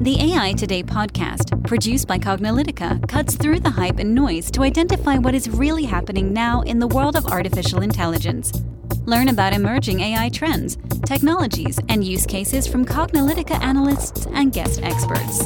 The 0.00 0.16
AI 0.32 0.52
Today 0.52 0.84
podcast, 0.84 1.66
produced 1.66 2.06
by 2.06 2.20
Cognilytica, 2.20 3.08
cuts 3.08 3.34
through 3.34 3.58
the 3.58 3.70
hype 3.70 3.98
and 3.98 4.14
noise 4.14 4.48
to 4.52 4.62
identify 4.62 5.18
what 5.18 5.34
is 5.34 5.50
really 5.50 5.82
happening 5.82 6.32
now 6.32 6.60
in 6.60 6.78
the 6.78 6.86
world 6.86 7.16
of 7.16 7.26
artificial 7.26 7.82
intelligence. 7.82 8.52
Learn 9.06 9.26
about 9.26 9.54
emerging 9.54 9.98
AI 9.98 10.28
trends, 10.28 10.78
technologies, 11.04 11.80
and 11.88 12.04
use 12.04 12.26
cases 12.26 12.64
from 12.68 12.84
Cognilytica 12.84 13.60
analysts 13.60 14.26
and 14.26 14.52
guest 14.52 14.80
experts. 14.84 15.40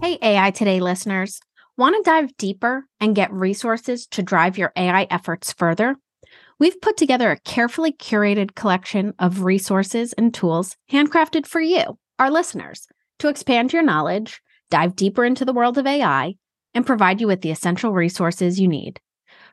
Hey, 0.00 0.16
AI 0.22 0.50
Today 0.52 0.80
listeners. 0.80 1.38
Want 1.76 1.96
to 1.96 2.10
dive 2.10 2.34
deeper 2.38 2.86
and 2.98 3.14
get 3.14 3.30
resources 3.30 4.06
to 4.06 4.22
drive 4.22 4.56
your 4.56 4.72
AI 4.74 5.06
efforts 5.10 5.52
further? 5.52 5.96
We've 6.60 6.80
put 6.80 6.96
together 6.96 7.30
a 7.30 7.38
carefully 7.38 7.92
curated 7.92 8.56
collection 8.56 9.14
of 9.20 9.44
resources 9.44 10.12
and 10.14 10.34
tools 10.34 10.76
handcrafted 10.90 11.46
for 11.46 11.60
you, 11.60 11.98
our 12.18 12.32
listeners, 12.32 12.88
to 13.20 13.28
expand 13.28 13.72
your 13.72 13.84
knowledge, 13.84 14.40
dive 14.68 14.96
deeper 14.96 15.24
into 15.24 15.44
the 15.44 15.52
world 15.52 15.78
of 15.78 15.86
AI, 15.86 16.34
and 16.74 16.84
provide 16.84 17.20
you 17.20 17.28
with 17.28 17.42
the 17.42 17.52
essential 17.52 17.92
resources 17.92 18.58
you 18.58 18.66
need. 18.66 18.98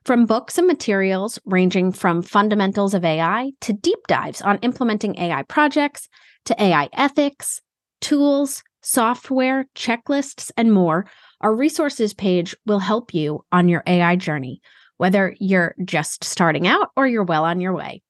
From 0.03 0.25
books 0.25 0.57
and 0.57 0.65
materials 0.65 1.37
ranging 1.45 1.91
from 1.91 2.23
fundamentals 2.23 2.95
of 2.95 3.05
AI 3.05 3.51
to 3.61 3.73
deep 3.73 3.99
dives 4.07 4.41
on 4.41 4.57
implementing 4.59 5.15
AI 5.19 5.43
projects 5.43 6.09
to 6.45 6.59
AI 6.61 6.89
ethics, 6.93 7.61
tools, 8.01 8.63
software, 8.81 9.67
checklists, 9.75 10.49
and 10.57 10.73
more, 10.73 11.05
our 11.41 11.55
resources 11.55 12.15
page 12.15 12.55
will 12.65 12.79
help 12.79 13.13
you 13.13 13.45
on 13.51 13.69
your 13.69 13.83
AI 13.85 14.15
journey 14.15 14.59
whether 14.97 15.35
you're 15.39 15.75
just 15.83 16.23
starting 16.23 16.67
out 16.67 16.89
or 16.95 17.07
you're 17.07 17.23
well 17.23 17.43
on 17.43 17.59
your 17.59 17.73
way. 17.73 18.01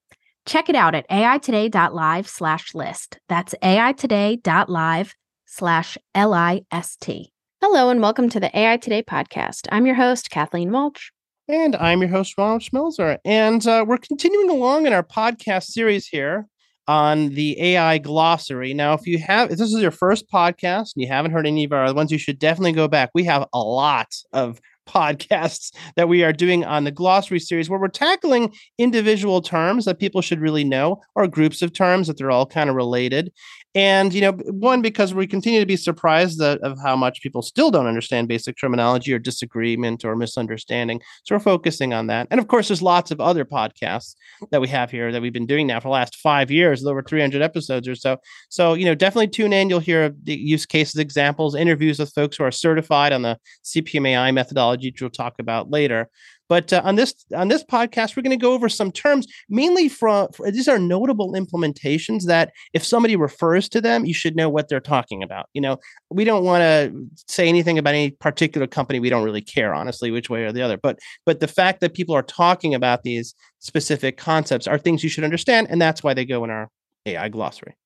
Check 0.44 0.68
it 0.68 0.76
out 0.76 0.94
at 0.94 1.08
aitoday.live 1.08 2.28
slash 2.28 2.74
list. 2.74 3.18
That's 3.28 3.54
aitoday.live 3.62 5.14
slash 5.46 5.98
L-I-S-T. 6.14 7.32
Hello 7.60 7.88
and 7.88 8.00
welcome 8.00 8.28
to 8.28 8.38
the 8.38 8.56
AI 8.56 8.76
Today 8.76 9.02
podcast. 9.02 9.66
I'm 9.72 9.86
your 9.86 9.96
host, 9.96 10.30
Kathleen 10.30 10.70
Walch. 10.70 11.10
And 11.48 11.74
I'm 11.76 12.00
your 12.00 12.10
host, 12.10 12.34
Ronald 12.38 12.62
Schmelzer. 12.62 13.18
And 13.24 13.66
uh, 13.66 13.84
we're 13.86 13.98
continuing 13.98 14.50
along 14.50 14.86
in 14.86 14.92
our 14.92 15.02
podcast 15.02 15.64
series 15.64 16.06
here 16.06 16.46
on 16.88 17.30
the 17.30 17.60
AI 17.60 17.98
glossary. 17.98 18.74
Now, 18.74 18.94
if 18.94 19.06
you 19.06 19.18
have, 19.18 19.50
if 19.50 19.58
this 19.58 19.72
is 19.72 19.80
your 19.80 19.90
first 19.90 20.30
podcast 20.30 20.94
and 20.94 21.02
you 21.02 21.08
haven't 21.08 21.32
heard 21.32 21.46
any 21.46 21.64
of 21.64 21.72
our 21.72 21.84
other 21.84 21.94
ones, 21.94 22.12
you 22.12 22.18
should 22.18 22.38
definitely 22.38 22.72
go 22.72 22.86
back. 22.86 23.10
We 23.14 23.24
have 23.24 23.46
a 23.52 23.58
lot 23.58 24.14
of 24.32 24.60
podcasts 24.86 25.74
that 25.96 26.08
we 26.08 26.22
are 26.24 26.32
doing 26.32 26.64
on 26.64 26.84
the 26.84 26.90
glossary 26.90 27.40
series 27.40 27.68
where 27.68 27.80
we're 27.80 27.88
tackling 27.88 28.54
individual 28.78 29.40
terms 29.40 29.84
that 29.84 29.98
people 29.98 30.20
should 30.20 30.40
really 30.40 30.64
know 30.64 31.00
or 31.14 31.26
groups 31.26 31.62
of 31.62 31.72
terms 31.72 32.06
that 32.06 32.16
they're 32.16 32.30
all 32.30 32.46
kind 32.46 32.70
of 32.70 32.76
related 32.76 33.32
and, 33.76 34.14
you 34.14 34.22
know, 34.22 34.32
one, 34.32 34.80
because 34.80 35.12
we 35.12 35.26
continue 35.26 35.60
to 35.60 35.66
be 35.66 35.76
surprised 35.76 36.38
that, 36.38 36.58
of 36.62 36.78
how 36.82 36.96
much 36.96 37.20
people 37.20 37.42
still 37.42 37.70
don't 37.70 37.86
understand 37.86 38.26
basic 38.26 38.56
terminology 38.58 39.12
or 39.12 39.18
disagreement 39.18 40.02
or 40.02 40.16
misunderstanding. 40.16 41.02
So 41.24 41.34
we're 41.34 41.40
focusing 41.40 41.92
on 41.92 42.06
that. 42.06 42.26
And 42.30 42.40
of 42.40 42.48
course, 42.48 42.68
there's 42.68 42.80
lots 42.80 43.10
of 43.10 43.20
other 43.20 43.44
podcasts 43.44 44.14
that 44.50 44.62
we 44.62 44.68
have 44.68 44.90
here 44.90 45.12
that 45.12 45.20
we've 45.20 45.30
been 45.30 45.44
doing 45.44 45.66
now 45.66 45.78
for 45.80 45.88
the 45.88 45.92
last 45.92 46.16
five 46.16 46.50
years, 46.50 46.86
over 46.86 47.02
300 47.02 47.42
episodes 47.42 47.86
or 47.86 47.94
so. 47.94 48.16
So, 48.48 48.72
you 48.72 48.86
know, 48.86 48.94
definitely 48.94 49.28
tune 49.28 49.52
in. 49.52 49.68
You'll 49.68 49.80
hear 49.80 50.08
the 50.22 50.34
use 50.34 50.64
cases, 50.64 50.98
examples, 50.98 51.54
interviews 51.54 51.98
with 51.98 52.14
folks 52.14 52.38
who 52.38 52.44
are 52.44 52.50
certified 52.50 53.12
on 53.12 53.20
the 53.20 53.38
CPMAI 53.62 54.32
methodology, 54.32 54.75
which 54.84 55.00
we'll 55.00 55.10
talk 55.10 55.34
about 55.38 55.70
later. 55.70 56.08
But 56.48 56.72
uh, 56.72 56.82
on 56.84 56.96
this 56.96 57.14
on 57.34 57.48
this 57.48 57.64
podcast, 57.64 58.16
we're 58.16 58.22
going 58.22 58.38
to 58.38 58.42
go 58.42 58.52
over 58.52 58.68
some 58.68 58.92
terms, 58.92 59.26
mainly 59.48 59.88
from 59.88 60.28
these 60.44 60.68
are 60.68 60.78
notable 60.78 61.32
implementations 61.32 62.24
that 62.24 62.52
if 62.72 62.84
somebody 62.84 63.16
refers 63.16 63.68
to 63.70 63.80
them, 63.80 64.04
you 64.04 64.14
should 64.14 64.36
know 64.36 64.48
what 64.48 64.68
they're 64.68 64.80
talking 64.80 65.22
about. 65.22 65.46
You 65.54 65.60
know, 65.60 65.78
we 66.10 66.24
don't 66.24 66.44
want 66.44 66.62
to 66.62 67.06
say 67.26 67.48
anything 67.48 67.78
about 67.78 67.94
any 67.94 68.10
particular 68.10 68.66
company. 68.66 69.00
We 69.00 69.10
don't 69.10 69.24
really 69.24 69.42
care, 69.42 69.74
honestly, 69.74 70.10
which 70.10 70.30
way 70.30 70.44
or 70.44 70.52
the 70.52 70.62
other. 70.62 70.76
But 70.76 70.98
but 71.24 71.40
the 71.40 71.48
fact 71.48 71.80
that 71.80 71.94
people 71.94 72.14
are 72.14 72.22
talking 72.22 72.74
about 72.74 73.02
these 73.02 73.34
specific 73.58 74.16
concepts 74.16 74.68
are 74.68 74.78
things 74.78 75.02
you 75.02 75.10
should 75.10 75.24
understand, 75.24 75.66
and 75.70 75.80
that's 75.80 76.02
why 76.02 76.14
they 76.14 76.24
go 76.24 76.44
in 76.44 76.50
our 76.50 76.68
AI 77.06 77.28
glossary. 77.28 77.76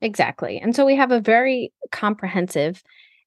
Exactly. 0.00 0.58
And 0.58 0.74
so 0.74 0.84
we 0.84 0.96
have 0.96 1.12
a 1.12 1.20
very 1.20 1.72
comprehensive 1.90 2.82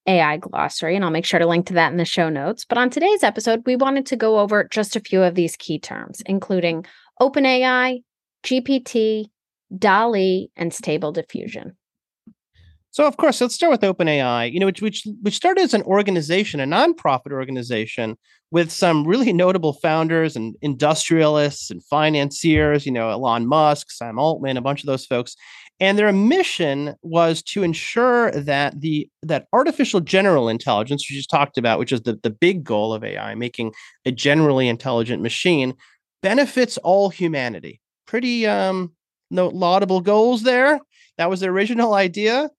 AI 0.07 0.37
glossary, 0.37 0.95
and 0.95 1.03
I'll 1.03 1.11
make 1.11 1.25
sure 1.25 1.39
to 1.39 1.47
link 1.47 1.67
to 1.67 1.73
that 1.73 1.91
in 1.91 1.97
the 1.97 2.05
show 2.05 2.29
notes. 2.29 2.65
But 2.65 2.77
on 2.77 2.89
today's 2.89 3.23
episode, 3.23 3.63
we 3.65 3.75
wanted 3.75 4.05
to 4.07 4.15
go 4.15 4.39
over 4.39 4.63
just 4.65 4.95
a 4.95 4.99
few 4.99 5.23
of 5.23 5.35
these 5.35 5.55
key 5.55 5.79
terms, 5.79 6.21
including 6.25 6.85
OpenAI, 7.21 8.03
GPT, 8.43 9.25
DALL-E, 9.77 10.49
and 10.55 10.73
Stable 10.73 11.11
Diffusion. 11.11 11.75
So, 12.95 13.05
of 13.05 13.17
course, 13.17 13.41
let's 13.41 13.53
start 13.53 13.71
with 13.71 13.81
OpenAI. 13.81 14.53
You 14.53 14.61
know, 14.61 14.67
which 14.67 14.81
which 14.81 15.05
which 15.21 15.35
started 15.35 15.59
as 15.59 15.73
an 15.73 15.81
organization, 15.81 16.61
a 16.61 16.65
nonprofit 16.65 17.33
organization, 17.33 18.15
with 18.51 18.71
some 18.71 19.05
really 19.05 19.33
notable 19.43 19.73
founders 19.73 20.37
and 20.37 20.55
industrialists 20.61 21.69
and 21.69 21.83
financiers. 21.83 22.85
You 22.85 22.93
know, 22.93 23.09
Elon 23.09 23.47
Musk, 23.47 23.91
Sam 23.91 24.17
Altman, 24.17 24.55
a 24.55 24.61
bunch 24.61 24.81
of 24.81 24.87
those 24.87 25.05
folks, 25.05 25.35
and 25.81 25.99
their 25.99 26.13
mission 26.13 26.95
was 27.01 27.43
to 27.43 27.63
ensure 27.63 28.31
that 28.31 28.79
the 28.79 29.09
that 29.23 29.47
artificial 29.51 29.99
general 29.99 30.47
intelligence 30.47 31.05
we 31.09 31.17
just 31.17 31.29
talked 31.29 31.57
about 31.57 31.79
which 31.79 31.91
is 31.91 32.03
the, 32.03 32.17
the 32.23 32.29
big 32.29 32.63
goal 32.63 32.93
of 32.93 33.03
ai 33.03 33.35
making 33.35 33.73
a 34.05 34.11
generally 34.11 34.69
intelligent 34.69 35.21
machine 35.21 35.73
benefits 36.21 36.77
all 36.77 37.09
humanity 37.09 37.81
pretty 38.07 38.47
um 38.47 38.93
no 39.29 39.49
laudable 39.49 39.99
goals 39.99 40.43
there 40.43 40.79
that 41.17 41.29
was 41.29 41.41
the 41.41 41.47
original 41.47 41.93
idea 42.07 42.49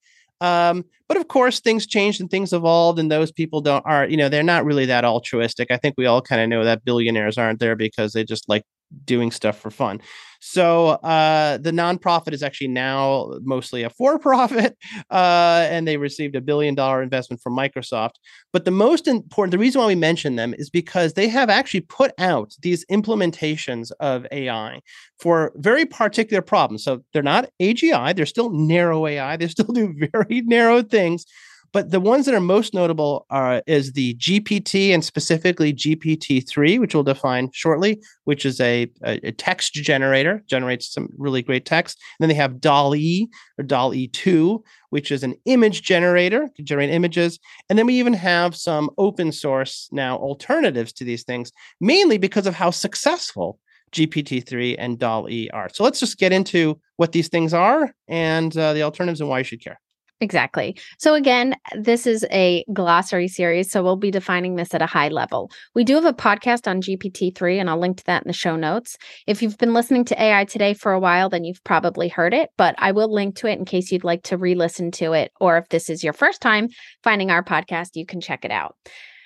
um, 0.40 0.84
but 1.08 1.16
of 1.16 1.28
course 1.28 1.60
things 1.60 1.86
changed 1.86 2.20
and 2.20 2.30
things 2.30 2.52
evolved 2.52 2.98
and 2.98 3.10
those 3.10 3.32
people 3.32 3.60
don't 3.60 3.84
are 3.86 4.06
you 4.06 4.16
know 4.16 4.28
they're 4.28 4.42
not 4.42 4.64
really 4.64 4.86
that 4.86 5.04
altruistic. 5.04 5.70
I 5.70 5.76
think 5.78 5.94
we 5.96 6.06
all 6.06 6.22
kind 6.22 6.40
of 6.42 6.48
know 6.48 6.64
that 6.64 6.84
billionaires 6.84 7.38
aren't 7.38 7.60
there 7.60 7.76
because 7.76 8.12
they 8.12 8.24
just 8.24 8.48
like 8.48 8.64
doing 9.04 9.30
stuff 9.30 9.58
for 9.58 9.70
fun. 9.70 10.00
So 10.40 10.88
uh, 10.88 11.58
the 11.58 11.72
nonprofit 11.72 12.32
is 12.32 12.42
actually 12.42 12.68
now 12.68 13.32
mostly 13.42 13.82
a 13.82 13.90
for-profit, 13.90 14.76
uh, 15.10 15.66
and 15.70 15.88
they 15.88 15.96
received 15.96 16.36
a 16.36 16.40
billion-dollar 16.40 17.02
investment 17.02 17.42
from 17.42 17.56
Microsoft. 17.56 18.12
But 18.52 18.64
the 18.64 18.70
most 18.70 19.08
important, 19.08 19.52
the 19.52 19.58
reason 19.58 19.80
why 19.80 19.88
we 19.88 19.94
mention 19.94 20.36
them 20.36 20.54
is 20.56 20.70
because 20.70 21.14
they 21.14 21.28
have 21.28 21.50
actually 21.50 21.80
put 21.80 22.12
out 22.18 22.52
these 22.62 22.84
implementations 22.86 23.90
of 24.00 24.26
AI 24.30 24.80
for 25.18 25.52
very 25.56 25.84
particular 25.84 26.42
problems. 26.42 26.84
So 26.84 27.02
they're 27.12 27.22
not 27.22 27.50
AGI; 27.60 28.14
they're 28.14 28.26
still 28.26 28.50
narrow 28.50 29.06
AI. 29.06 29.36
They 29.36 29.48
still 29.48 29.66
do 29.74 29.94
very 30.12 30.42
narrow 30.42 30.82
things 30.82 31.26
but 31.72 31.90
the 31.90 32.00
ones 32.00 32.26
that 32.26 32.34
are 32.34 32.40
most 32.40 32.74
notable 32.74 33.26
are 33.30 33.62
is 33.66 33.92
the 33.92 34.14
GPT 34.14 34.90
and 34.90 35.04
specifically 35.04 35.72
GPT-3, 35.72 36.78
which 36.78 36.94
we'll 36.94 37.02
define 37.02 37.50
shortly, 37.52 38.02
which 38.24 38.44
is 38.44 38.60
a, 38.60 38.90
a, 39.02 39.32
text 39.32 39.74
generator, 39.74 40.42
generates 40.46 40.92
some 40.92 41.08
really 41.16 41.42
great 41.42 41.64
text. 41.64 41.98
And 42.18 42.24
then 42.24 42.28
they 42.28 42.40
have 42.40 42.60
DALL-E 42.60 43.28
or 43.58 43.64
DALL-E 43.64 44.08
2, 44.08 44.62
which 44.90 45.10
is 45.10 45.22
an 45.22 45.34
image 45.44 45.82
generator, 45.82 46.48
can 46.56 46.64
generate 46.64 46.90
images. 46.90 47.38
And 47.68 47.78
then 47.78 47.86
we 47.86 47.98
even 47.98 48.14
have 48.14 48.56
some 48.56 48.90
open 48.98 49.32
source 49.32 49.88
now 49.92 50.16
alternatives 50.16 50.92
to 50.94 51.04
these 51.04 51.24
things, 51.24 51.52
mainly 51.80 52.18
because 52.18 52.46
of 52.46 52.54
how 52.54 52.70
successful 52.70 53.58
GPT-3 53.92 54.76
and 54.78 54.98
DALL-E 54.98 55.50
are. 55.50 55.68
So 55.72 55.84
let's 55.84 56.00
just 56.00 56.18
get 56.18 56.32
into 56.32 56.80
what 56.96 57.12
these 57.12 57.28
things 57.28 57.54
are 57.54 57.94
and 58.08 58.56
uh, 58.56 58.72
the 58.72 58.82
alternatives 58.82 59.20
and 59.20 59.30
why 59.30 59.38
you 59.38 59.44
should 59.44 59.62
care. 59.62 59.80
Exactly. 60.20 60.78
So, 60.98 61.12
again, 61.14 61.56
this 61.78 62.06
is 62.06 62.24
a 62.30 62.64
glossary 62.72 63.28
series. 63.28 63.70
So, 63.70 63.82
we'll 63.82 63.96
be 63.96 64.10
defining 64.10 64.56
this 64.56 64.72
at 64.72 64.80
a 64.80 64.86
high 64.86 65.08
level. 65.08 65.50
We 65.74 65.84
do 65.84 65.94
have 65.94 66.06
a 66.06 66.14
podcast 66.14 66.66
on 66.66 66.80
GPT-3, 66.80 67.60
and 67.60 67.68
I'll 67.68 67.78
link 67.78 67.98
to 67.98 68.04
that 68.06 68.22
in 68.22 68.28
the 68.28 68.32
show 68.32 68.56
notes. 68.56 68.96
If 69.26 69.42
you've 69.42 69.58
been 69.58 69.74
listening 69.74 70.06
to 70.06 70.22
AI 70.22 70.46
today 70.46 70.72
for 70.72 70.92
a 70.92 71.00
while, 71.00 71.28
then 71.28 71.44
you've 71.44 71.62
probably 71.64 72.08
heard 72.08 72.32
it, 72.32 72.48
but 72.56 72.74
I 72.78 72.92
will 72.92 73.12
link 73.12 73.36
to 73.36 73.46
it 73.46 73.58
in 73.58 73.66
case 73.66 73.92
you'd 73.92 74.04
like 74.04 74.22
to 74.24 74.38
re 74.38 74.54
listen 74.54 74.90
to 74.92 75.12
it. 75.12 75.32
Or 75.38 75.58
if 75.58 75.68
this 75.68 75.90
is 75.90 76.02
your 76.02 76.14
first 76.14 76.40
time 76.40 76.68
finding 77.02 77.30
our 77.30 77.44
podcast, 77.44 77.90
you 77.94 78.06
can 78.06 78.22
check 78.22 78.44
it 78.44 78.50
out. 78.50 78.74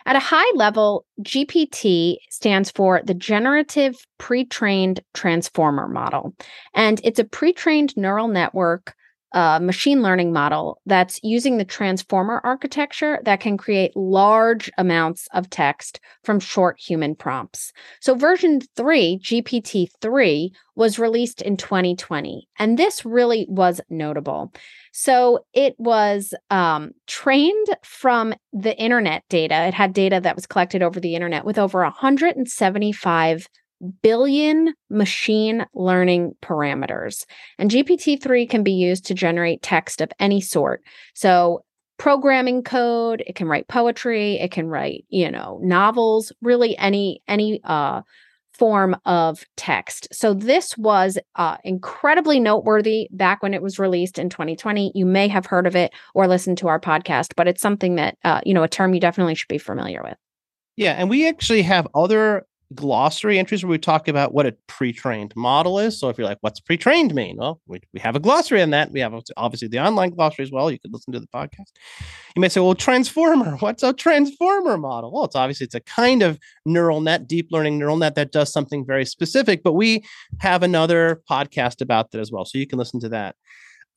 At 0.07 0.17
a 0.17 0.21
high 0.21 0.51
level, 0.55 1.05
GPT 1.23 2.17
stands 2.31 2.71
for 2.71 3.01
the 3.05 3.15
Generative 3.15 3.95
Pre 4.19 4.45
Trained 4.45 5.01
Transformer 5.15 5.87
Model. 5.87 6.35
And 6.75 7.01
it's 7.05 7.19
a 7.21 7.25
pre 7.25 7.53
trained 7.53 7.97
neural 7.97 8.27
network 8.27 8.95
a 9.33 9.61
machine 9.61 10.03
learning 10.03 10.33
model 10.33 10.81
that's 10.87 11.21
using 11.23 11.57
the 11.57 11.65
transformer 11.65 12.41
architecture 12.45 13.21
that 13.25 13.41
can 13.41 13.57
create 13.57 13.97
large 13.97 14.71
amounts 14.77 15.29
of 15.33 15.49
text 15.51 16.01
from 16.25 16.41
short 16.41 16.79
human 16.81 17.15
prompts. 17.15 17.73
So, 18.01 18.15
version 18.15 18.61
3, 18.77 19.19
GPT 19.23 19.89
3, 20.01 20.53
was 20.75 20.99
released 20.99 21.43
in 21.43 21.57
2020. 21.57 22.49
And 22.59 22.79
this 22.79 23.05
really 23.05 23.47
was 23.49 23.81
notable. 23.89 24.53
So, 24.93 25.45
it 25.53 25.75
was 25.79 26.35
um, 26.51 26.93
trained 27.07 27.67
from 27.83 28.35
the 28.53 28.77
internet 28.77 29.25
data. 29.29 29.67
It 29.67 29.75
had 29.75 29.93
data 29.93 30.21
that 30.21 30.37
was 30.37 30.47
collected 30.47 30.83
over 30.83 30.99
the 30.99 31.15
internet 31.15 31.45
with 31.45 31.59
over 31.59 31.83
175 31.83 33.49
billion 34.03 34.75
machine 34.89 35.67
learning 35.75 36.35
parameters. 36.43 37.25
And 37.59 37.71
GPT 37.71 38.21
3 38.21 38.47
can 38.47 38.63
be 38.63 38.73
used 38.73 39.07
to 39.07 39.15
generate 39.15 39.63
text 39.63 40.01
of 40.01 40.13
any 40.19 40.41
sort. 40.41 40.83
So, 41.15 41.65
programming 41.99 42.63
code 42.63 43.23
it 43.27 43.35
can 43.35 43.47
write 43.47 43.69
poetry 43.69 44.41
it 44.41 44.51
can 44.51 44.67
write 44.69 45.05
you 45.11 45.31
know 45.31 45.61
novels 45.63 46.33
really 46.41 46.75
any 46.79 47.23
any 47.29 47.61
uh 47.65 48.01
form 48.61 48.95
of 49.07 49.47
text. 49.57 50.07
So 50.13 50.35
this 50.35 50.77
was 50.77 51.19
uh, 51.37 51.57
incredibly 51.65 52.39
noteworthy 52.39 53.09
back 53.11 53.43
when 53.43 53.55
it 53.55 53.63
was 53.63 53.79
released 53.79 54.19
in 54.19 54.29
2020. 54.29 54.93
You 54.95 55.07
may 55.07 55.29
have 55.29 55.47
heard 55.47 55.67
of 55.67 55.75
it 55.75 55.95
or 56.15 56.29
listened 56.29 56.59
to 56.59 56.69
our 56.69 56.79
podcast, 56.79 57.33
but 57.37 57.49
it's 57.49 57.63
something 57.63 57.95
that 57.95 58.19
uh, 58.23 58.43
you 58.45 58.53
know 58.53 58.63
a 58.63 58.69
term 58.69 58.93
you 58.93 59.01
definitely 59.01 59.35
should 59.35 59.49
be 59.49 59.57
familiar 59.57 60.03
with. 60.03 60.19
Yeah, 60.77 60.93
and 60.93 61.09
we 61.09 61.27
actually 61.27 61.63
have 61.63 61.89
other 61.95 62.47
glossary 62.75 63.39
entries 63.39 63.65
where 63.65 63.71
we 63.71 63.79
talk 63.79 64.07
about 64.07 64.33
what 64.33 64.47
a 64.47 64.53
pre-trained 64.67 65.35
model 65.35 65.79
is. 65.79 65.99
So 65.99 66.09
if 66.09 66.17
you're 66.17 66.27
like, 66.27 66.39
what's 66.41 66.61
pre-trained 66.61 67.15
mean? 67.15 67.37
Well, 67.37 67.61
we, 67.67 67.81
we 67.93 68.01
have 68.01 68.17
a 68.17 68.21
glossary 68.21 68.63
on 68.63 68.71
that. 68.71 68.93
We 68.93 69.01
have 69.01 69.13
obviously 69.37 69.69
the 69.69 69.81
online 69.81 70.11
glossary 70.11 70.45
as 70.45 70.53
well. 70.53 70.71
You 70.71 70.79
could 70.79 70.93
listen 70.93 71.13
to 71.13 71.21
the 71.21 71.27
podcast. 71.27 71.73
You 72.37 72.41
may 72.41 72.49
say, 72.49 72.61
well, 72.61 72.75
transformer, 72.75 73.57
what's 73.61 73.83
a 73.83 73.93
transformer 73.93 74.79
model? 74.79 75.13
Well, 75.13 75.25
it's 75.25 75.37
obviously 75.37 75.65
it's 75.65 75.75
a 75.75 75.81
kind 75.81 76.23
of 76.23 76.39
neural 76.65 77.01
net, 77.01 77.27
deep 77.27 77.49
learning 77.51 77.79
neural 77.79 77.97
net 77.97 78.15
that 78.15 78.33
does 78.33 78.53
something 78.53 78.87
very 78.87 79.05
specific, 79.05 79.63
but 79.63 79.73
we 79.73 80.05
have 80.39 80.63
another 80.63 81.23
podcast 81.29 81.81
about 81.81 82.13
that 82.13 82.21
as 82.21 82.31
well. 82.31 82.45
So 82.45 82.59
you 82.59 82.67
can 82.67 82.79
listen 82.79 83.01
to 83.01 83.09
that. 83.09 83.35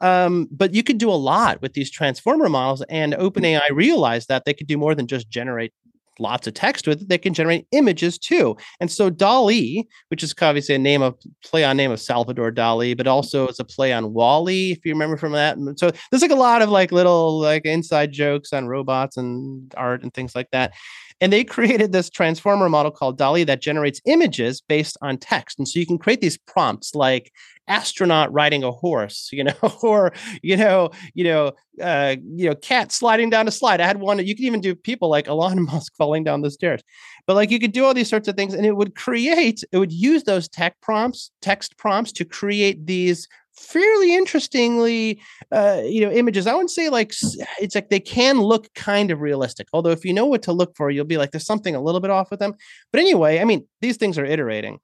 Um, 0.02 0.50
but 0.52 0.74
you 0.74 0.84
could 0.84 0.98
do 0.98 1.10
a 1.10 1.16
lot 1.16 1.62
with 1.62 1.74
these 1.74 1.90
transformer 1.90 2.50
models, 2.50 2.84
and 2.90 3.14
OpenAI 3.14 3.70
realized 3.72 4.28
that 4.28 4.44
they 4.44 4.54
could 4.54 4.68
do 4.68 4.78
more 4.78 4.96
than 4.96 5.08
just 5.08 5.30
generate 5.30 5.72
lots 6.20 6.48
of 6.48 6.54
text 6.54 6.88
with 6.88 7.02
it, 7.02 7.10
they 7.10 7.18
can 7.18 7.34
generate 7.34 7.68
images 7.72 8.18
too. 8.18 8.56
And 8.80 8.92
so 8.92 9.10
DALL-E, 9.10 9.88
which 10.10 10.24
is 10.24 10.34
obviously 10.42 10.76
a 10.76 10.80
name 10.80 11.02
of 11.02 11.16
play 11.44 11.64
on 11.64 11.78
name 11.78 11.92
of 11.92 12.00
Salvador 12.00 12.52
Dali, 12.52 12.96
but 12.96 13.08
also 13.08 13.48
it's 13.48 13.60
a 13.60 13.66
play 13.66 13.94
on 13.94 14.14
WALL-E, 14.14 14.72
if 14.72 14.86
you 14.86 14.94
remember 14.94 15.18
from 15.18 15.34
that. 15.34 15.58
So 15.78 15.92
there's 16.12 16.22
like 16.22 16.32
a 16.32 16.36
lot 16.36 16.62
of 16.62 16.70
like 16.70 16.92
little 16.92 17.40
like 17.40 17.66
inside 17.66 18.12
jokes 18.12 18.54
on 18.54 18.68
robots 18.68 19.18
and 19.18 19.74
art 19.76 20.04
and 20.04 20.14
things 20.14 20.36
like 20.36 20.50
that. 20.52 20.74
And 21.22 21.32
they 21.32 21.44
created 21.44 21.92
this 21.92 22.10
transformer 22.10 22.70
model 22.70 22.92
called 22.92 23.18
DALL-E 23.18 23.44
that 23.46 23.62
generates 23.62 24.02
images 24.06 24.62
based 24.62 24.98
on 25.02 25.18
text. 25.18 25.60
And 25.60 25.68
so 25.68 25.80
you 25.80 25.86
can 25.86 25.98
create 25.98 26.22
these 26.22 26.38
prompts 26.38 26.96
like 26.96 27.32
astronaut 27.68 28.32
riding 28.34 28.64
a 28.64 28.72
horse, 28.72 29.30
you 29.32 29.44
know, 29.44 29.54
or 29.84 30.14
you 30.42 30.58
know, 30.58 30.90
you 31.14 31.24
know, 31.24 31.52
uh, 31.82 32.16
you 32.36 32.50
know, 32.50 32.56
cat 32.56 32.92
sliding 32.92 33.30
down 33.30 33.48
a 33.48 33.52
slide. 33.52 33.82
I 33.82 33.88
had 33.88 34.00
one. 34.00 34.26
You 34.26 34.36
can 34.36 34.46
even 34.46 34.62
do 34.62 34.76
people 34.76 35.10
like 35.10 35.28
Elon 35.34 35.64
Musk 35.64 35.94
falling 35.96 36.24
down 36.24 36.42
the 36.42 36.52
stairs, 36.52 36.82
but 37.28 37.36
like 37.36 37.52
you 37.52 37.60
could 37.60 37.72
do 37.72 37.86
all 37.86 37.94
these 37.94 38.10
sorts 38.10 38.28
of 38.28 38.36
things, 38.36 38.54
and 38.54 38.66
it 38.66 38.76
would 38.76 38.96
create. 38.96 39.64
It 39.72 39.78
would 39.78 39.94
use 39.94 40.24
those 40.24 40.48
tech 40.48 40.80
prompts, 40.82 41.32
text 41.42 41.78
prompts, 41.78 42.12
to 42.14 42.26
create 42.26 42.86
these 42.86 43.28
fairly 43.56 44.16
interestingly 44.16 45.22
uh 45.52 45.80
you 45.86 46.02
know 46.02 46.12
images 46.12 46.48
i 46.48 46.54
wouldn't 46.54 46.72
say 46.72 46.90
like 46.90 47.14
it's 47.62 47.76
like 47.76 47.90
they 47.90 48.00
can 48.00 48.40
look 48.40 48.68
kind 48.74 49.12
of 49.12 49.22
realistic 49.22 49.68
although 49.74 49.92
if 49.92 50.04
you 50.04 50.12
know 50.12 50.26
what 50.26 50.42
to 50.42 50.52
look 50.52 50.76
for 50.76 50.90
you'll 50.90 51.06
be 51.06 51.18
like 51.18 51.30
there's 51.30 51.46
something 51.46 51.76
a 51.76 51.82
little 51.82 52.02
bit 52.02 52.10
off 52.10 52.32
with 52.32 52.40
them 52.40 52.56
but 52.92 53.00
anyway 53.00 53.40
i 53.40 53.46
mean 53.46 53.64
these 53.80 53.98
things 53.98 54.18
are 54.18 54.26
iterating 54.26 54.80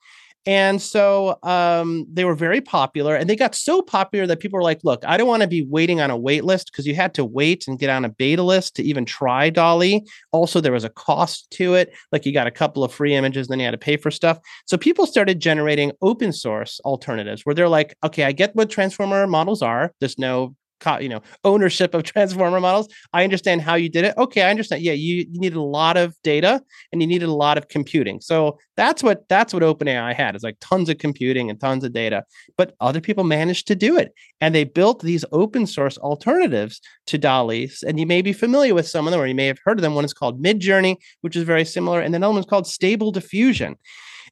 and 0.45 0.81
so 0.81 1.37
um, 1.43 2.05
they 2.11 2.25
were 2.25 2.35
very 2.35 2.61
popular 2.61 3.15
and 3.15 3.29
they 3.29 3.35
got 3.35 3.55
so 3.55 3.81
popular 3.81 4.25
that 4.27 4.39
people 4.39 4.57
were 4.57 4.63
like, 4.63 4.79
look, 4.83 5.03
I 5.05 5.17
don't 5.17 5.27
want 5.27 5.41
to 5.41 5.47
be 5.47 5.63
waiting 5.63 5.99
on 5.99 6.09
a 6.09 6.17
wait 6.17 6.45
list 6.45 6.71
because 6.71 6.87
you 6.87 6.95
had 6.95 7.13
to 7.15 7.25
wait 7.25 7.67
and 7.67 7.77
get 7.77 7.89
on 7.89 8.05
a 8.05 8.09
beta 8.09 8.41
list 8.41 8.75
to 8.77 8.83
even 8.83 9.05
try 9.05 9.49
DALL-E. 9.49 10.05
Also, 10.31 10.61
there 10.61 10.71
was 10.71 10.83
a 10.83 10.89
cost 10.89 11.49
to 11.51 11.73
it. 11.75 11.93
Like 12.11 12.25
you 12.25 12.33
got 12.33 12.47
a 12.47 12.51
couple 12.51 12.83
of 12.83 12.93
free 12.93 13.15
images, 13.15 13.47
then 13.47 13.59
you 13.59 13.65
had 13.65 13.71
to 13.71 13.77
pay 13.77 13.97
for 13.97 14.11
stuff. 14.11 14.39
So 14.65 14.77
people 14.77 15.05
started 15.05 15.39
generating 15.39 15.91
open 16.01 16.31
source 16.31 16.79
alternatives 16.85 17.45
where 17.45 17.53
they're 17.55 17.69
like, 17.69 17.95
okay, 18.03 18.23
I 18.23 18.31
get 18.31 18.55
what 18.55 18.69
transformer 18.69 19.27
models 19.27 19.61
are. 19.61 19.93
There's 19.99 20.17
no 20.17 20.55
you 20.99 21.09
know 21.09 21.21
ownership 21.43 21.93
of 21.93 22.03
transformer 22.03 22.59
models. 22.59 22.87
I 23.13 23.23
understand 23.23 23.61
how 23.61 23.75
you 23.75 23.89
did 23.89 24.05
it. 24.05 24.13
Okay 24.17 24.41
i 24.41 24.49
understand. 24.49 24.81
Yeah 24.81 24.93
you, 24.93 25.25
you 25.29 25.39
needed 25.39 25.57
a 25.57 25.61
lot 25.61 25.97
of 25.97 26.15
data 26.23 26.61
and 26.91 27.01
you 27.01 27.07
needed 27.07 27.29
a 27.29 27.33
lot 27.33 27.57
of 27.57 27.67
computing. 27.67 28.21
So 28.21 28.57
that's 28.75 29.03
what 29.03 29.27
that's 29.29 29.53
what 29.53 29.63
openai 29.63 30.13
had 30.13 30.35
is 30.35 30.43
like 30.43 30.57
tons 30.59 30.89
of 30.89 30.97
computing 30.97 31.49
and 31.49 31.59
tons 31.59 31.83
of 31.83 31.93
data 31.93 32.23
but 32.57 32.75
other 32.79 33.01
people 33.01 33.23
managed 33.23 33.67
to 33.67 33.75
do 33.75 33.97
it. 33.97 34.13
And 34.41 34.55
they 34.55 34.63
built 34.63 35.01
these 35.01 35.25
open 35.31 35.67
source 35.67 35.97
alternatives 35.97 36.81
to 37.07 37.17
DALL-E's 37.17 37.83
and 37.83 37.99
you 37.99 38.05
may 38.05 38.21
be 38.21 38.33
familiar 38.33 38.73
with 38.73 38.87
some 38.87 39.07
of 39.07 39.11
them 39.11 39.21
or 39.21 39.27
you 39.27 39.35
may 39.35 39.47
have 39.47 39.59
heard 39.63 39.77
of 39.77 39.81
them. 39.81 39.95
One 39.95 40.05
is 40.05 40.13
called 40.13 40.43
midjourney 40.43 40.95
which 41.21 41.35
is 41.35 41.43
very 41.43 41.65
similar 41.65 42.01
and 42.01 42.13
then 42.13 42.19
another 42.19 42.33
one 42.33 42.39
is 42.41 42.49
called 42.49 42.67
stable 42.67 43.11
diffusion. 43.11 43.75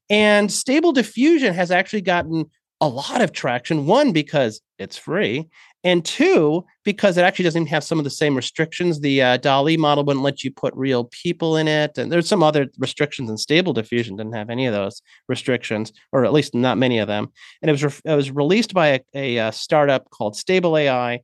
And 0.09 0.51
stable 0.51 0.93
diffusion 0.93 1.53
has 1.53 1.71
actually 1.71 2.01
gotten 2.01 2.45
a 2.79 2.87
lot 2.87 3.21
of 3.21 3.31
traction. 3.31 3.85
One, 3.85 4.11
because 4.11 4.61
it's 4.77 4.97
free, 4.97 5.49
and 5.87 6.03
two 6.03 6.65
because 6.83 7.17
it 7.17 7.21
actually 7.21 7.43
doesn't 7.43 7.67
have 7.67 7.81
some 7.81 7.97
of 7.97 8.03
the 8.03 8.09
same 8.09 8.35
restrictions 8.35 8.99
the 8.99 9.21
uh, 9.21 9.37
DALL-E 9.37 9.77
model 9.77 10.03
wouldn't 10.03 10.23
let 10.23 10.43
you 10.43 10.51
put 10.51 10.73
real 10.75 11.05
people 11.05 11.55
in 11.55 11.65
it 11.65 11.97
and 11.97 12.11
there's 12.11 12.27
some 12.27 12.43
other 12.43 12.67
restrictions 12.77 13.29
and 13.29 13.39
stable 13.39 13.71
diffusion 13.71 14.17
didn't 14.17 14.35
have 14.35 14.49
any 14.49 14.65
of 14.65 14.73
those 14.73 15.01
restrictions 15.29 15.93
or 16.11 16.25
at 16.25 16.33
least 16.33 16.53
not 16.53 16.77
many 16.77 16.99
of 16.99 17.07
them. 17.07 17.31
And 17.61 17.69
it 17.69 17.71
was 17.71 17.85
re- 17.85 18.11
it 18.11 18.15
was 18.15 18.31
released 18.31 18.73
by 18.73 18.87
a, 18.87 18.99
a, 19.15 19.37
a, 19.37 19.47
uh, 19.47 19.51
startup 19.51 20.09
called 20.09 20.35
stable 20.35 20.77
ai 20.77 21.21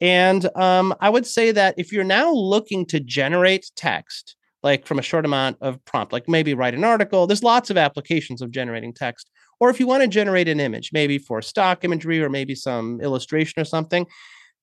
and 0.00 0.48
um, 0.56 0.94
i 1.00 1.08
would 1.08 1.26
say 1.26 1.50
that 1.50 1.74
if 1.76 1.92
you're 1.92 2.04
now 2.04 2.30
looking 2.32 2.86
to 2.86 3.00
generate 3.00 3.70
text 3.74 4.36
like 4.62 4.86
from 4.86 4.98
a 4.98 5.02
short 5.02 5.24
amount 5.24 5.56
of 5.60 5.82
prompt 5.84 6.12
like 6.12 6.28
maybe 6.28 6.54
write 6.54 6.74
an 6.74 6.84
article 6.84 7.26
there's 7.26 7.42
lots 7.42 7.70
of 7.70 7.76
applications 7.76 8.42
of 8.42 8.50
generating 8.50 8.92
text 8.92 9.30
or 9.60 9.70
if 9.70 9.80
you 9.80 9.86
want 9.86 10.02
to 10.02 10.08
generate 10.08 10.48
an 10.48 10.60
image, 10.60 10.90
maybe 10.92 11.18
for 11.18 11.42
stock 11.42 11.84
imagery 11.84 12.22
or 12.22 12.28
maybe 12.28 12.54
some 12.54 13.00
illustration 13.00 13.60
or 13.60 13.64
something, 13.64 14.06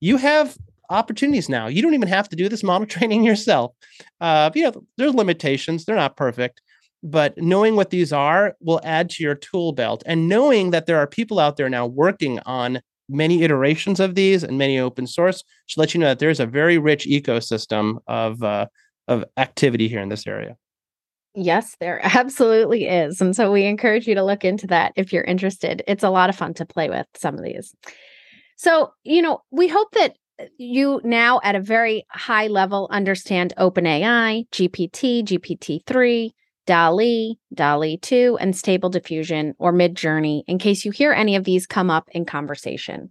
you 0.00 0.16
have 0.16 0.56
opportunities 0.88 1.48
now. 1.48 1.66
You 1.66 1.82
don't 1.82 1.94
even 1.94 2.08
have 2.08 2.28
to 2.28 2.36
do 2.36 2.48
this 2.48 2.62
model 2.62 2.86
training 2.86 3.24
yourself. 3.24 3.72
Uh, 4.20 4.50
you 4.54 4.64
know, 4.64 4.84
there's 4.96 5.14
limitations; 5.14 5.84
they're 5.84 5.96
not 5.96 6.16
perfect, 6.16 6.60
but 7.02 7.36
knowing 7.36 7.76
what 7.76 7.90
these 7.90 8.12
are 8.12 8.56
will 8.60 8.80
add 8.84 9.10
to 9.10 9.22
your 9.22 9.34
tool 9.34 9.72
belt. 9.72 10.02
And 10.06 10.28
knowing 10.28 10.70
that 10.70 10.86
there 10.86 10.98
are 10.98 11.06
people 11.06 11.38
out 11.38 11.56
there 11.56 11.68
now 11.68 11.86
working 11.86 12.40
on 12.46 12.80
many 13.08 13.44
iterations 13.44 14.00
of 14.00 14.16
these 14.16 14.42
and 14.42 14.58
many 14.58 14.80
open 14.80 15.06
source 15.06 15.44
should 15.66 15.78
let 15.78 15.94
you 15.94 16.00
know 16.00 16.08
that 16.08 16.18
there's 16.18 16.40
a 16.40 16.46
very 16.46 16.76
rich 16.76 17.06
ecosystem 17.06 17.98
of 18.08 18.42
uh, 18.42 18.66
of 19.08 19.24
activity 19.36 19.88
here 19.88 20.00
in 20.00 20.08
this 20.08 20.26
area. 20.26 20.56
Yes, 21.34 21.76
there 21.80 22.00
absolutely 22.16 22.86
is. 22.86 23.20
And 23.20 23.36
so 23.36 23.52
we 23.52 23.64
encourage 23.64 24.06
you 24.08 24.14
to 24.14 24.24
look 24.24 24.44
into 24.44 24.66
that 24.68 24.92
if 24.96 25.12
you're 25.12 25.24
interested. 25.24 25.82
It's 25.86 26.04
a 26.04 26.10
lot 26.10 26.30
of 26.30 26.36
fun 26.36 26.54
to 26.54 26.66
play 26.66 26.88
with 26.88 27.06
some 27.14 27.36
of 27.36 27.44
these. 27.44 27.74
So, 28.56 28.92
you 29.04 29.22
know, 29.22 29.40
we 29.50 29.68
hope 29.68 29.92
that 29.92 30.16
uh, 30.40 30.46
you 30.56 31.00
now 31.04 31.40
at 31.44 31.54
a 31.54 31.60
very 31.60 32.06
high 32.10 32.46
level 32.46 32.88
understand 32.90 33.52
OpenAI, 33.58 34.48
GPT, 34.50 35.22
GPT-3, 35.22 36.30
DALL-E, 36.66 37.38
DALL-E 37.54 37.98
2, 37.98 38.38
and 38.40 38.56
Stable 38.56 38.88
Diffusion 38.88 39.54
or 39.58 39.72
Midjourney 39.72 40.42
in 40.46 40.58
case 40.58 40.84
you 40.84 40.90
hear 40.90 41.12
any 41.12 41.36
of 41.36 41.44
these 41.44 41.66
come 41.66 41.90
up 41.90 42.08
in 42.12 42.24
conversation. 42.24 43.10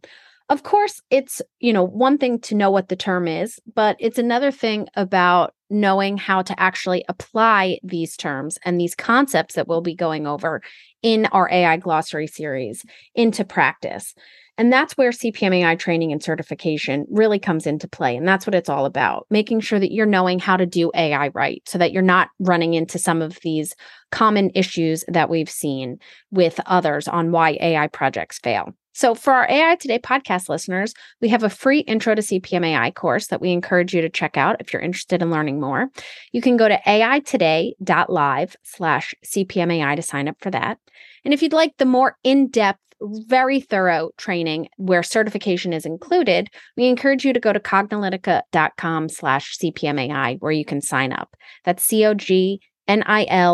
Of 0.50 0.64
course, 0.64 1.02
it's, 1.10 1.42
you 1.60 1.74
know, 1.74 1.84
one 1.84 2.18
thing 2.18 2.40
to 2.42 2.56
know 2.56 2.70
what 2.70 2.90
the 2.90 2.96
term 2.96 3.28
is, 3.28 3.60
but 3.74 3.96
it's 4.00 4.20
another 4.20 4.52
thing 4.52 4.88
about 4.96 5.55
knowing 5.70 6.18
how 6.18 6.42
to 6.42 6.60
actually 6.60 7.04
apply 7.08 7.80
these 7.84 8.16
terms 8.16 8.58
and 8.66 8.80
these 8.80 8.96
concepts 8.96 9.56
that 9.56 9.68
we'll 9.68 9.82
be 9.82 9.96
going 9.96 10.28
over 10.28 10.62
in 11.02 11.26
our 11.28 11.50
AI 11.52 11.78
glossary 11.78 12.28
series 12.28 12.86
into 13.14 13.44
practice. 13.44 14.14
And 14.58 14.72
that's 14.72 14.96
where 14.96 15.12
CPMAI 15.12 15.78
training 15.78 16.14
and 16.14 16.24
certification 16.24 17.06
really 17.10 17.40
comes 17.40 17.68
into 17.68 17.90
play. 17.90 18.16
And 18.16 18.28
that's 18.28 18.48
what 18.48 18.56
it's 18.56 18.70
all 18.70 18.86
about 18.86 19.28
making 19.30 19.60
sure 19.60 19.80
that 19.80 19.92
you're 19.92 20.06
knowing 20.06 20.40
how 20.40 20.56
to 20.56 20.66
do 20.66 20.92
AI 20.96 21.28
right 21.30 21.62
so 21.66 21.78
that 21.78 21.92
you're 21.92 22.02
not 22.02 22.30
running 22.40 22.74
into 22.74 22.98
some 22.98 23.22
of 23.22 23.38
these 23.42 23.76
common 24.12 24.52
issues 24.56 25.04
that 25.10 25.30
we've 25.30 25.50
seen 25.50 25.98
with 26.32 26.60
others 26.66 27.08
on 27.08 27.32
why 27.32 27.58
AI 27.60 27.88
projects 27.88 28.40
fail. 28.40 28.74
So, 28.96 29.14
for 29.14 29.34
our 29.34 29.46
AI 29.50 29.76
Today 29.76 30.00
podcast 30.00 30.48
listeners, 30.48 30.94
we 31.22 31.28
have 31.28 31.44
a 31.44 31.50
free 31.50 31.80
intro 31.80 32.16
to 32.16 32.22
CPMAI 32.22 32.96
course 32.96 33.28
that 33.28 33.42
we 33.42 33.52
encourage 33.52 33.94
you 33.94 34.00
to 34.00 34.10
check 34.10 34.38
out 34.38 34.56
if 34.62 34.72
you're 34.72 34.82
interested 34.82 35.22
in 35.22 35.30
learning 35.30 35.60
more. 35.60 35.90
You 36.32 36.42
can 36.42 36.56
go 36.56 36.70
to 36.70 36.80
aitoday.live 36.88 38.56
slash 38.64 39.14
CPMAI 39.26 39.98
to 39.98 40.02
sign 40.02 40.30
up 40.30 40.38
for 40.40 40.50
that. 40.52 40.80
And 41.26 41.34
if 41.34 41.42
you'd 41.42 41.52
like 41.52 41.76
the 41.78 41.86
more 41.86 42.16
in 42.24 42.48
depth, 42.48 42.80
very 43.02 43.60
thorough 43.60 44.12
training 44.16 44.70
where 44.78 45.04
certification 45.04 45.74
is 45.74 45.86
included, 45.86 46.48
we 46.78 46.86
encourage 46.86 47.26
you 47.26 47.34
to 47.34 47.40
go 47.42 47.52
to 47.52 47.60
cognilytica.com 47.60 49.10
slash 49.10 49.58
CPMAI 49.58 50.38
where 50.40 50.54
you 50.54 50.64
can 50.64 50.80
sign 50.80 51.12
up. 51.12 51.36
That's 51.66 51.84
C 51.84 52.06
O 52.06 52.14
G 52.14 52.62
N-I-L-Y-T-I-C-A 52.88 53.50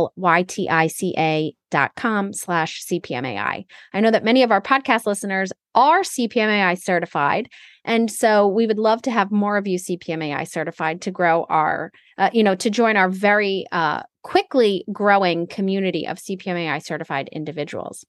dot 1.72 1.96
com 1.96 2.34
slash 2.34 2.86
CPMAI. 2.86 3.66
I 3.94 4.00
know 4.00 4.12
that 4.12 4.24
many 4.24 4.44
of 4.44 4.52
our 4.52 4.62
podcast 4.62 5.06
listeners 5.06 5.52
are 5.74 6.02
CPMAI 6.02 6.82
certified. 6.82 7.50
And 7.86 8.12
so 8.12 8.48
we 8.48 8.68
would 8.68 8.78
love 8.78 9.02
to 9.04 9.12
have 9.12 9.32
more 9.32 9.58
of 9.58 9.68
you 9.68 9.80
CPMAI 9.80 10.48
certified 10.48 11.02
to 11.02 11.12
grow 11.12 11.46
our, 11.50 11.92
uh, 12.18 12.30
you 12.34 12.44
know, 12.44 12.56
to 12.56 12.70
join 12.70 12.98
our 12.98 13.10
very 13.10 13.66
uh, 13.72 14.04
quickly 14.24 14.84
growing 14.92 15.48
community 15.48 16.08
of 16.08 16.18
CPMAI 16.18 16.84
certified 16.84 17.30
individuals. 17.32 18.06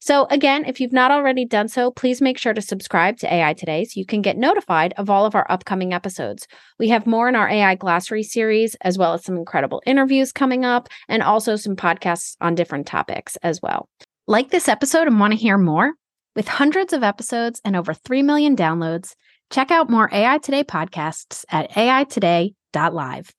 So, 0.00 0.26
again, 0.30 0.64
if 0.66 0.80
you've 0.80 0.92
not 0.92 1.10
already 1.10 1.44
done 1.44 1.68
so, 1.68 1.90
please 1.90 2.20
make 2.20 2.38
sure 2.38 2.52
to 2.52 2.62
subscribe 2.62 3.16
to 3.18 3.32
AI 3.32 3.54
Today 3.54 3.84
so 3.84 3.98
you 3.98 4.06
can 4.06 4.22
get 4.22 4.36
notified 4.36 4.94
of 4.96 5.10
all 5.10 5.24
of 5.24 5.34
our 5.34 5.46
upcoming 5.50 5.92
episodes. 5.92 6.46
We 6.78 6.88
have 6.90 7.06
more 7.06 7.28
in 7.28 7.34
our 7.34 7.48
AI 7.48 7.74
Glossary 7.74 8.22
series, 8.22 8.76
as 8.82 8.98
well 8.98 9.14
as 9.14 9.24
some 9.24 9.36
incredible 9.36 9.82
interviews 9.86 10.32
coming 10.32 10.64
up, 10.64 10.88
and 11.08 11.22
also 11.22 11.56
some 11.56 11.76
podcasts 11.76 12.36
on 12.40 12.54
different 12.54 12.86
topics 12.86 13.36
as 13.42 13.60
well. 13.62 13.88
Like 14.26 14.50
this 14.50 14.68
episode 14.68 15.06
and 15.06 15.18
want 15.18 15.32
to 15.32 15.38
hear 15.38 15.58
more? 15.58 15.94
With 16.34 16.48
hundreds 16.48 16.92
of 16.92 17.02
episodes 17.02 17.60
and 17.64 17.74
over 17.74 17.94
3 17.94 18.22
million 18.22 18.54
downloads, 18.54 19.14
check 19.50 19.70
out 19.70 19.88
more 19.88 20.10
AI 20.12 20.38
Today 20.38 20.64
podcasts 20.64 21.44
at 21.50 21.70
aitoday.live. 21.70 23.32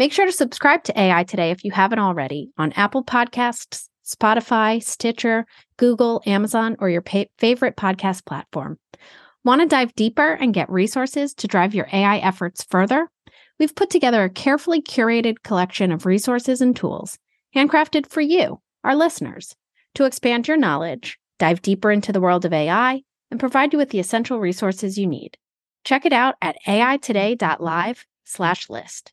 Make 0.00 0.12
sure 0.14 0.24
to 0.24 0.32
subscribe 0.32 0.82
to 0.84 0.98
AI 0.98 1.24
Today 1.24 1.50
if 1.50 1.62
you 1.62 1.72
haven't 1.72 1.98
already 1.98 2.52
on 2.56 2.72
Apple 2.72 3.04
Podcasts, 3.04 3.90
Spotify, 4.02 4.82
Stitcher, 4.82 5.44
Google, 5.76 6.22
Amazon, 6.24 6.76
or 6.78 6.88
your 6.88 7.02
pa- 7.02 7.26
favorite 7.36 7.76
podcast 7.76 8.24
platform. 8.24 8.78
Want 9.44 9.60
to 9.60 9.66
dive 9.66 9.94
deeper 9.94 10.32
and 10.32 10.54
get 10.54 10.70
resources 10.70 11.34
to 11.34 11.46
drive 11.46 11.74
your 11.74 11.86
AI 11.92 12.16
efforts 12.16 12.64
further? 12.64 13.10
We've 13.58 13.74
put 13.74 13.90
together 13.90 14.24
a 14.24 14.30
carefully 14.30 14.80
curated 14.80 15.42
collection 15.44 15.92
of 15.92 16.06
resources 16.06 16.62
and 16.62 16.74
tools, 16.74 17.18
handcrafted 17.54 18.06
for 18.06 18.22
you, 18.22 18.62
our 18.82 18.96
listeners, 18.96 19.54
to 19.96 20.06
expand 20.06 20.48
your 20.48 20.56
knowledge, 20.56 21.18
dive 21.38 21.60
deeper 21.60 21.90
into 21.90 22.10
the 22.10 22.22
world 22.22 22.46
of 22.46 22.54
AI, 22.54 23.02
and 23.30 23.38
provide 23.38 23.74
you 23.74 23.78
with 23.78 23.90
the 23.90 24.00
essential 24.00 24.40
resources 24.40 24.96
you 24.96 25.06
need. 25.06 25.36
Check 25.84 26.06
it 26.06 26.14
out 26.14 26.36
at 26.40 26.56
aitoday.live/list. 26.66 29.12